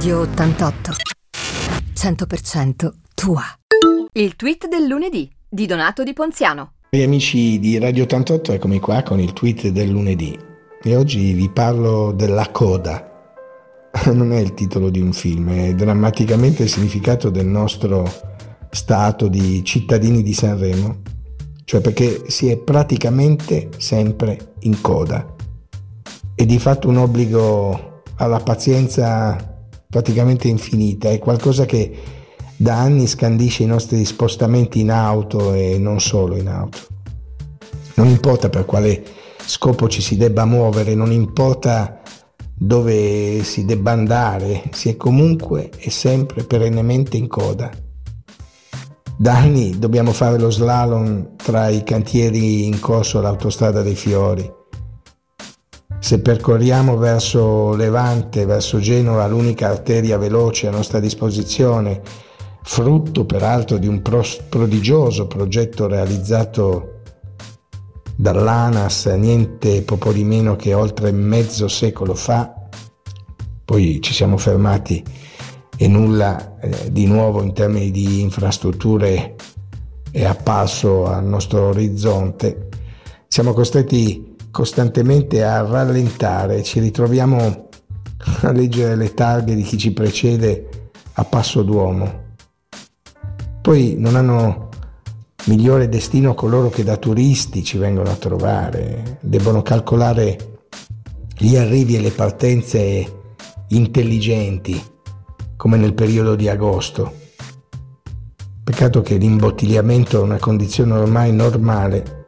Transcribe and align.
Radio 0.00 0.20
88. 0.20 0.92
100% 1.92 2.90
tua. 3.14 3.42
Il 4.12 4.34
tweet 4.34 4.66
del 4.66 4.86
lunedì 4.86 5.30
di 5.46 5.66
Donato 5.66 6.02
Di 6.04 6.14
Ponziano. 6.14 6.72
Cari 6.88 7.04
amici 7.04 7.58
di 7.58 7.78
Radio 7.78 8.04
88, 8.04 8.54
eccomi 8.54 8.80
qua 8.80 9.02
con 9.02 9.20
il 9.20 9.34
tweet 9.34 9.68
del 9.68 9.90
lunedì. 9.90 10.34
E 10.82 10.96
oggi 10.96 11.34
vi 11.34 11.50
parlo 11.50 12.12
della 12.12 12.48
coda. 12.50 13.28
Non 14.10 14.32
è 14.32 14.38
il 14.38 14.54
titolo 14.54 14.88
di 14.88 15.02
un 15.02 15.12
film, 15.12 15.50
è 15.50 15.74
drammaticamente 15.74 16.62
il 16.62 16.70
significato 16.70 17.28
del 17.28 17.44
nostro 17.44 18.10
stato 18.70 19.28
di 19.28 19.62
cittadini 19.66 20.22
di 20.22 20.32
Sanremo, 20.32 21.02
cioè 21.66 21.82
perché 21.82 22.22
si 22.30 22.48
è 22.48 22.56
praticamente 22.56 23.68
sempre 23.76 24.54
in 24.60 24.80
coda. 24.80 25.34
È 26.34 26.46
di 26.46 26.58
fatto 26.58 26.88
un 26.88 26.96
obbligo 26.96 28.02
alla 28.16 28.40
pazienza 28.40 29.50
praticamente 29.90 30.46
infinita, 30.46 31.10
è 31.10 31.18
qualcosa 31.18 31.66
che 31.66 31.92
da 32.56 32.78
anni 32.78 33.06
scandisce 33.06 33.64
i 33.64 33.66
nostri 33.66 34.04
spostamenti 34.04 34.80
in 34.80 34.90
auto 34.90 35.52
e 35.52 35.78
non 35.78 36.00
solo 36.00 36.36
in 36.36 36.48
auto. 36.48 36.78
Non 37.94 38.06
importa 38.06 38.48
per 38.48 38.64
quale 38.64 39.02
scopo 39.44 39.88
ci 39.88 40.00
si 40.00 40.16
debba 40.16 40.44
muovere, 40.44 40.94
non 40.94 41.10
importa 41.10 42.00
dove 42.54 43.42
si 43.42 43.64
debba 43.64 43.90
andare, 43.90 44.62
si 44.72 44.90
è 44.90 44.96
comunque 44.96 45.70
e 45.76 45.90
sempre 45.90 46.44
perennemente 46.44 47.16
in 47.16 47.26
coda. 47.26 47.70
Da 49.18 49.36
anni 49.36 49.78
dobbiamo 49.78 50.12
fare 50.12 50.38
lo 50.38 50.50
slalom 50.50 51.36
tra 51.36 51.68
i 51.68 51.82
cantieri 51.82 52.66
in 52.66 52.78
corso 52.78 53.18
all'autostrada 53.18 53.82
dei 53.82 53.96
Fiori 53.96 54.58
se 56.10 56.18
percorriamo 56.18 56.96
verso 56.96 57.76
Levante, 57.76 58.44
verso 58.44 58.80
Genova, 58.80 59.28
l'unica 59.28 59.68
arteria 59.68 60.18
veloce 60.18 60.66
a 60.66 60.72
nostra 60.72 60.98
disposizione, 60.98 62.02
frutto 62.64 63.24
peraltro 63.24 63.78
di 63.78 63.86
un 63.86 64.02
prodigioso 64.02 65.28
progetto 65.28 65.86
realizzato 65.86 67.02
dall'ANAS 68.16 69.06
niente 69.06 69.82
poco 69.82 70.10
di 70.12 70.24
meno 70.24 70.56
che 70.56 70.74
oltre 70.74 71.12
mezzo 71.12 71.68
secolo 71.68 72.14
fa, 72.14 72.56
poi 73.64 74.00
ci 74.02 74.12
siamo 74.12 74.36
fermati 74.36 75.04
e 75.76 75.86
nulla 75.86 76.58
eh, 76.58 76.90
di 76.90 77.06
nuovo 77.06 77.40
in 77.40 77.52
termini 77.52 77.92
di 77.92 78.20
infrastrutture 78.20 79.36
è 80.10 80.24
apparso 80.24 81.06
al 81.06 81.24
nostro 81.24 81.68
orizzonte, 81.68 82.66
siamo 83.28 83.52
costretti 83.52 84.29
costantemente 84.50 85.44
a 85.44 85.62
rallentare, 85.62 86.62
ci 86.62 86.80
ritroviamo 86.80 87.68
a 88.42 88.52
leggere 88.52 88.96
le 88.96 89.14
targhe 89.14 89.54
di 89.54 89.62
chi 89.62 89.78
ci 89.78 89.92
precede 89.92 90.90
a 91.14 91.24
passo 91.24 91.62
d'uomo. 91.62 92.28
Poi 93.60 93.94
non 93.98 94.16
hanno 94.16 94.68
migliore 95.46 95.88
destino 95.88 96.34
coloro 96.34 96.68
che 96.68 96.84
da 96.84 96.96
turisti 96.96 97.62
ci 97.62 97.78
vengono 97.78 98.10
a 98.10 98.16
trovare, 98.16 99.18
debbono 99.20 99.62
calcolare 99.62 100.58
gli 101.36 101.56
arrivi 101.56 101.96
e 101.96 102.00
le 102.00 102.10
partenze 102.10 103.18
intelligenti, 103.68 104.82
come 105.56 105.76
nel 105.76 105.94
periodo 105.94 106.34
di 106.34 106.48
agosto. 106.48 107.18
Peccato 108.62 109.00
che 109.02 109.16
l'imbottigliamento 109.16 110.18
è 110.18 110.22
una 110.22 110.38
condizione 110.38 110.92
ormai 110.92 111.32
normale 111.32 112.19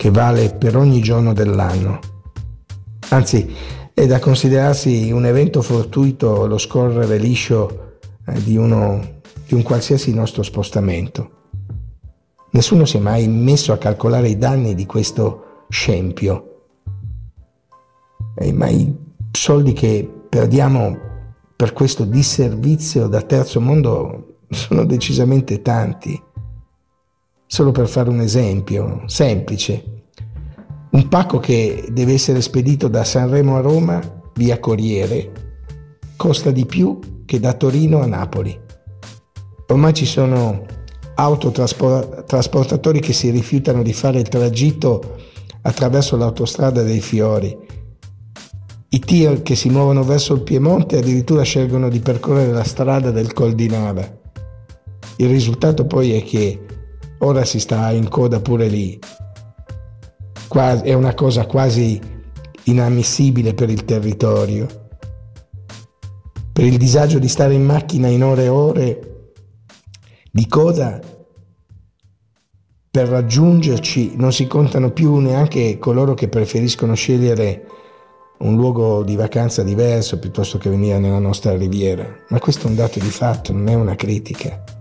che 0.00 0.10
vale 0.10 0.48
per 0.48 0.78
ogni 0.78 1.02
giorno 1.02 1.34
dell'anno. 1.34 1.98
Anzi, 3.10 3.54
è 3.92 4.06
da 4.06 4.18
considerarsi 4.18 5.10
un 5.12 5.26
evento 5.26 5.60
fortuito 5.60 6.46
lo 6.46 6.56
scorrere 6.56 7.18
liscio 7.18 7.98
eh, 8.26 8.42
di, 8.42 8.56
uno, 8.56 9.20
di 9.46 9.52
un 9.52 9.60
qualsiasi 9.62 10.14
nostro 10.14 10.42
spostamento. 10.42 11.30
Nessuno 12.52 12.86
si 12.86 12.96
è 12.96 13.00
mai 13.00 13.28
messo 13.28 13.74
a 13.74 13.76
calcolare 13.76 14.30
i 14.30 14.38
danni 14.38 14.74
di 14.74 14.86
questo 14.86 15.66
scempio. 15.68 16.62
E 18.36 18.54
ma 18.54 18.70
i 18.70 18.96
soldi 19.32 19.74
che 19.74 20.10
perdiamo 20.30 20.96
per 21.54 21.74
questo 21.74 22.04
disservizio 22.04 23.06
da 23.06 23.20
terzo 23.20 23.60
mondo 23.60 24.38
sono 24.48 24.86
decisamente 24.86 25.60
tanti. 25.60 26.18
Solo 27.52 27.72
per 27.72 27.88
fare 27.88 28.08
un 28.08 28.20
esempio 28.20 29.02
semplice, 29.06 30.04
un 30.92 31.08
pacco 31.08 31.40
che 31.40 31.88
deve 31.90 32.12
essere 32.12 32.42
spedito 32.42 32.86
da 32.86 33.02
Sanremo 33.02 33.56
a 33.56 33.60
Roma 33.60 34.00
via 34.34 34.60
Corriere 34.60 35.32
costa 36.14 36.52
di 36.52 36.64
più 36.64 37.00
che 37.26 37.40
da 37.40 37.54
Torino 37.54 38.02
a 38.02 38.06
Napoli. 38.06 38.56
Ormai 39.66 39.92
ci 39.92 40.06
sono 40.06 40.64
autotrasportatori 41.16 43.00
che 43.00 43.12
si 43.12 43.30
rifiutano 43.30 43.82
di 43.82 43.92
fare 43.94 44.20
il 44.20 44.28
tragitto 44.28 45.16
attraverso 45.62 46.16
l'autostrada 46.16 46.84
dei 46.84 47.00
Fiori. 47.00 47.58
I 48.90 48.98
tir 49.00 49.42
che 49.42 49.56
si 49.56 49.70
muovono 49.70 50.04
verso 50.04 50.34
il 50.34 50.42
Piemonte 50.42 50.98
addirittura 50.98 51.42
scelgono 51.42 51.88
di 51.88 51.98
percorrere 51.98 52.52
la 52.52 52.62
strada 52.62 53.10
del 53.10 53.32
Col 53.32 53.54
di 53.54 53.66
Nava. 53.66 54.18
Il 55.16 55.28
risultato 55.28 55.84
poi 55.84 56.12
è 56.12 56.22
che 56.22 56.66
ora 57.20 57.44
si 57.44 57.58
sta 57.58 57.90
in 57.90 58.08
coda 58.08 58.40
pure 58.40 58.68
lì. 58.68 58.98
Quasi, 60.48 60.84
è 60.84 60.94
una 60.94 61.14
cosa 61.14 61.46
quasi 61.46 62.00
inammissibile 62.64 63.54
per 63.54 63.70
il 63.70 63.84
territorio. 63.84 64.78
Per 66.52 66.64
il 66.64 66.76
disagio 66.76 67.18
di 67.18 67.28
stare 67.28 67.54
in 67.54 67.64
macchina 67.64 68.08
in 68.08 68.24
ore 68.24 68.44
e 68.44 68.48
ore 68.48 69.32
di 70.30 70.46
coda, 70.46 71.00
per 72.90 73.08
raggiungerci 73.08 74.16
non 74.16 74.32
si 74.32 74.46
contano 74.46 74.90
più 74.90 75.16
neanche 75.16 75.78
coloro 75.78 76.14
che 76.14 76.28
preferiscono 76.28 76.94
scegliere 76.94 77.66
un 78.38 78.56
luogo 78.56 79.04
di 79.04 79.16
vacanza 79.16 79.62
diverso 79.62 80.18
piuttosto 80.18 80.58
che 80.58 80.70
venire 80.70 80.98
nella 80.98 81.18
nostra 81.18 81.56
riviera. 81.56 82.04
Ma 82.28 82.38
questo 82.38 82.66
è 82.66 82.70
un 82.70 82.76
dato 82.76 82.98
di 82.98 83.10
fatto, 83.10 83.52
non 83.52 83.68
è 83.68 83.74
una 83.74 83.94
critica 83.94 84.79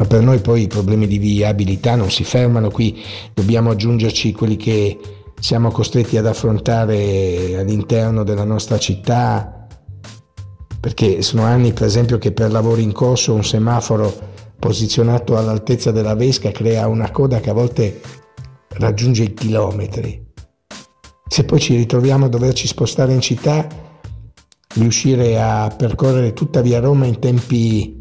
ma 0.00 0.06
per 0.06 0.22
noi 0.22 0.38
poi 0.38 0.62
i 0.62 0.66
problemi 0.66 1.06
di 1.06 1.18
viabilità 1.18 1.94
non 1.94 2.10
si 2.10 2.24
fermano 2.24 2.70
qui, 2.70 3.02
dobbiamo 3.34 3.68
aggiungerci 3.68 4.32
quelli 4.32 4.56
che 4.56 4.98
siamo 5.38 5.70
costretti 5.70 6.16
ad 6.16 6.26
affrontare 6.26 7.58
all'interno 7.58 8.24
della 8.24 8.44
nostra 8.44 8.78
città, 8.78 9.66
perché 10.80 11.20
sono 11.20 11.42
anni 11.42 11.74
per 11.74 11.84
esempio 11.84 12.16
che 12.16 12.32
per 12.32 12.50
lavori 12.50 12.82
in 12.82 12.92
corso 12.92 13.34
un 13.34 13.44
semaforo 13.44 14.10
posizionato 14.58 15.36
all'altezza 15.36 15.90
della 15.90 16.14
Vesca 16.14 16.50
crea 16.50 16.88
una 16.88 17.10
coda 17.10 17.38
che 17.40 17.50
a 17.50 17.54
volte 17.54 18.00
raggiunge 18.78 19.24
i 19.24 19.34
chilometri. 19.34 20.28
Se 21.28 21.44
poi 21.44 21.60
ci 21.60 21.76
ritroviamo 21.76 22.24
a 22.24 22.28
doverci 22.30 22.66
spostare 22.66 23.12
in 23.12 23.20
città, 23.20 23.66
riuscire 24.76 25.38
a 25.38 25.68
percorrere 25.76 26.32
tutta 26.32 26.62
via 26.62 26.80
Roma 26.80 27.04
in 27.04 27.18
tempi 27.18 27.99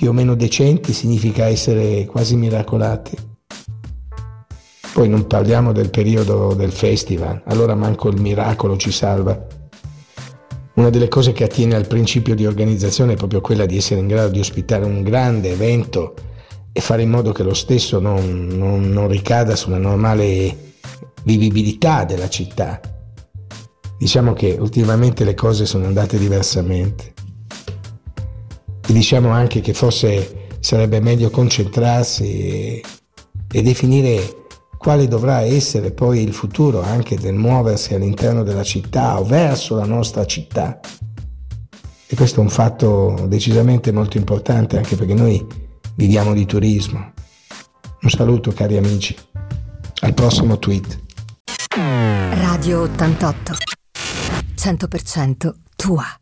più 0.00 0.08
o 0.08 0.12
meno 0.14 0.34
decenti 0.34 0.94
significa 0.94 1.44
essere 1.44 2.06
quasi 2.06 2.34
miracolati. 2.34 3.14
Poi 4.94 5.10
non 5.10 5.26
parliamo 5.26 5.72
del 5.72 5.90
periodo 5.90 6.54
del 6.54 6.72
festival, 6.72 7.42
allora 7.44 7.74
manco 7.74 8.08
il 8.08 8.18
miracolo 8.18 8.78
ci 8.78 8.92
salva. 8.92 9.46
Una 10.76 10.88
delle 10.88 11.08
cose 11.08 11.32
che 11.32 11.44
attiene 11.44 11.74
al 11.74 11.86
principio 11.86 12.34
di 12.34 12.46
organizzazione 12.46 13.12
è 13.12 13.16
proprio 13.16 13.42
quella 13.42 13.66
di 13.66 13.76
essere 13.76 14.00
in 14.00 14.06
grado 14.06 14.30
di 14.30 14.40
ospitare 14.40 14.86
un 14.86 15.02
grande 15.02 15.50
evento 15.50 16.14
e 16.72 16.80
fare 16.80 17.02
in 17.02 17.10
modo 17.10 17.32
che 17.32 17.42
lo 17.42 17.52
stesso 17.52 18.00
non, 18.00 18.46
non, 18.46 18.88
non 18.88 19.06
ricada 19.06 19.54
sulla 19.54 19.76
normale 19.76 20.76
vivibilità 21.24 22.06
della 22.06 22.30
città. 22.30 22.80
Diciamo 23.98 24.32
che 24.32 24.56
ultimamente 24.58 25.24
le 25.24 25.34
cose 25.34 25.66
sono 25.66 25.84
andate 25.84 26.16
diversamente. 26.16 27.19
E 28.90 28.92
diciamo 28.92 29.28
anche 29.28 29.60
che 29.60 29.72
forse 29.72 30.48
sarebbe 30.58 30.98
meglio 30.98 31.30
concentrarsi 31.30 32.24
e, 32.24 32.84
e 33.48 33.62
definire 33.62 34.46
quale 34.76 35.06
dovrà 35.06 35.42
essere 35.42 35.92
poi 35.92 36.24
il 36.24 36.34
futuro 36.34 36.82
anche 36.82 37.16
del 37.16 37.36
muoversi 37.36 37.94
all'interno 37.94 38.42
della 38.42 38.64
città 38.64 39.20
o 39.20 39.24
verso 39.24 39.76
la 39.76 39.84
nostra 39.84 40.26
città. 40.26 40.80
E 42.04 42.16
questo 42.16 42.40
è 42.40 42.42
un 42.42 42.48
fatto 42.48 43.26
decisamente 43.28 43.92
molto 43.92 44.16
importante 44.16 44.76
anche 44.76 44.96
perché 44.96 45.14
noi 45.14 45.46
viviamo 45.94 46.32
di 46.34 46.44
turismo. 46.44 47.12
Un 48.02 48.10
saluto 48.10 48.50
cari 48.50 48.76
amici. 48.76 49.14
Al 50.00 50.14
prossimo 50.14 50.58
tweet. 50.58 50.98
Radio 51.76 52.80
88. 52.80 53.52
100% 54.56 55.52
tua. 55.76 56.12